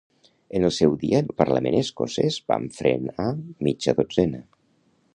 [0.59, 3.31] En el seu dia, en el parlament escocès vam frenar
[3.69, 4.45] mitja dotzena.